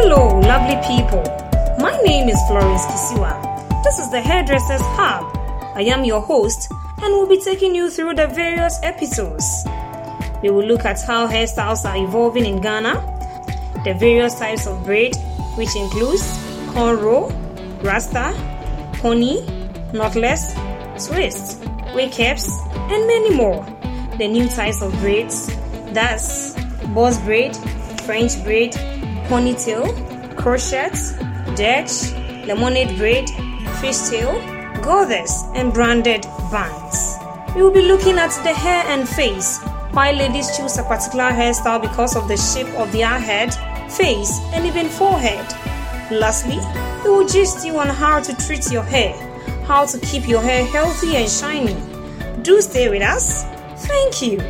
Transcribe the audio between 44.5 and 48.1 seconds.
and even forehead. Lastly, we will gist you on